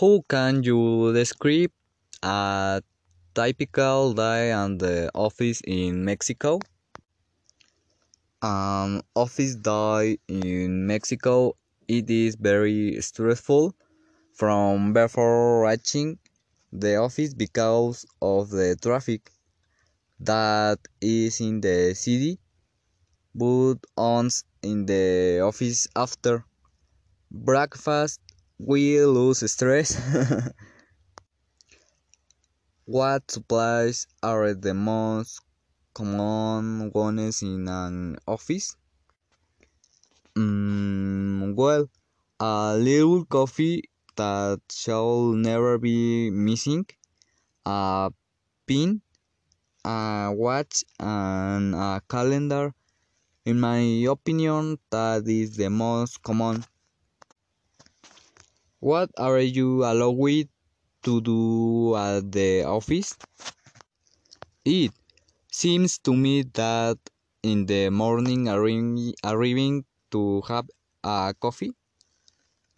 [0.00, 1.72] How can you describe
[2.22, 2.80] a
[3.34, 6.60] typical day at the office in Mexico?
[8.40, 11.56] An office day in Mexico
[11.88, 13.74] it is very stressful
[14.34, 16.18] from before reaching
[16.72, 19.32] the office because of the traffic
[20.20, 22.38] that is in the city
[23.34, 26.44] but once in the office after
[27.32, 28.20] breakfast
[28.58, 29.96] we lose stress
[32.86, 35.40] what supplies are the most
[35.94, 38.76] common ones in an office
[40.34, 41.90] Mm, well,
[42.40, 43.82] a little coffee
[44.16, 46.86] that shall never be missing,
[47.66, 48.10] a
[48.66, 49.02] pin,
[49.84, 52.74] a watch, and a calendar.
[53.46, 53.80] In my
[54.16, 56.64] opinion, that is the most common.
[58.80, 60.48] What are you allowed
[61.04, 63.16] to do at the office?
[64.64, 64.92] It
[65.52, 66.98] seems to me that
[67.42, 70.68] in the morning arri- arriving to have
[71.04, 71.72] a coffee,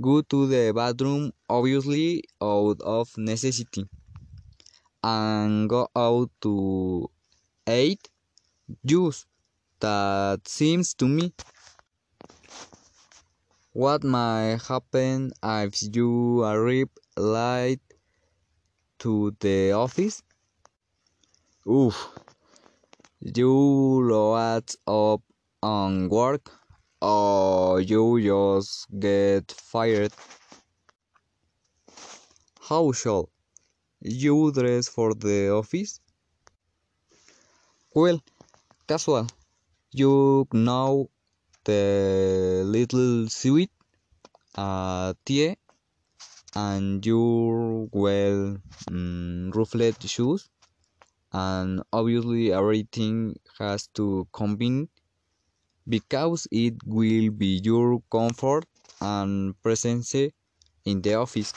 [0.00, 3.84] go to the bathroom obviously out of necessity,
[5.02, 7.10] and go out to
[7.68, 8.08] eat
[8.86, 9.26] juice.
[9.80, 11.32] That seems to me.
[13.78, 17.80] What might happen if you arrive late
[18.98, 20.20] to the office?
[21.64, 21.94] Oof,
[23.20, 23.52] you
[24.02, 25.22] load up
[25.62, 26.50] on work
[27.00, 30.12] or you just get fired.
[32.68, 33.30] How shall
[34.00, 36.00] you dress for the office?
[37.94, 38.20] Well,
[38.88, 39.28] casual.
[39.92, 41.10] You know
[41.68, 43.70] the little suit,
[44.56, 45.56] a tie,
[46.54, 48.58] and your well
[48.90, 50.48] mm, ruffled shoes,
[51.32, 54.88] and obviously everything has to combine
[55.88, 58.64] because it will be your comfort
[59.00, 61.52] and presence in the office.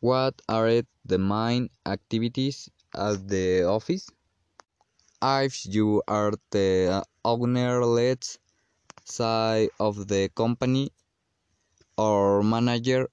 [0.00, 4.06] What are the main activities at the office?
[5.22, 8.38] If you are the uh, owner, let's
[9.04, 10.92] say, of the company
[11.96, 13.08] or manager,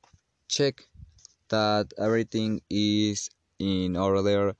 [0.49, 0.89] check
[1.49, 4.55] that everything is in order,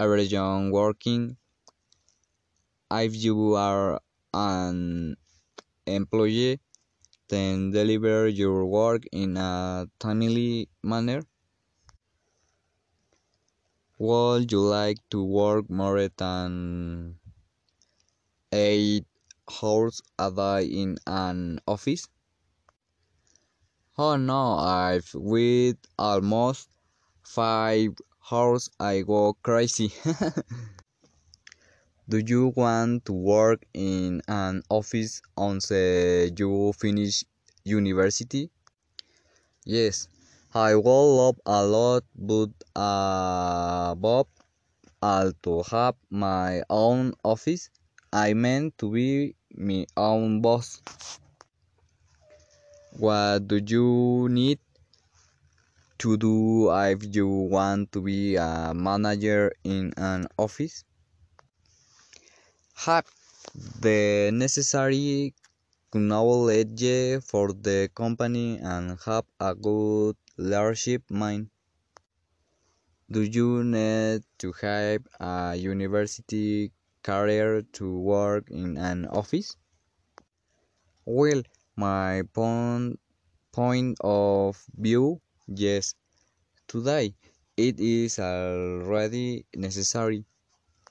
[0.00, 1.36] everyone working.
[2.92, 4.00] If you are
[4.32, 5.16] an
[5.86, 6.60] employee,
[7.28, 11.22] then deliver your work in a timely manner.
[14.00, 17.20] Would you like to work more than
[18.52, 19.06] eight
[19.60, 22.06] hours a day in an office?
[23.96, 26.70] Oh no, I've with almost
[27.22, 27.94] five
[28.32, 29.92] hours I go crazy.
[32.08, 37.24] Do you want to work in an office once uh, you finish
[37.64, 38.50] university?
[39.64, 40.06] Yes,
[40.52, 44.26] I would love a lot, but uh, above
[45.00, 47.70] all to have my own office.
[48.12, 50.82] I meant to be my own boss.
[52.98, 54.58] What do you need
[55.98, 60.82] to do if you want to be a manager in an office?
[62.74, 63.06] Have
[63.80, 65.32] the necessary
[65.94, 71.50] knowledge for the company and have a good leadership mind.
[73.10, 79.54] Do you need to have a university career to work in an office?
[81.04, 81.42] Well,
[81.76, 82.98] my point,
[83.52, 85.94] point of view, yes.
[86.66, 87.14] Today,
[87.56, 90.24] it is already necessary.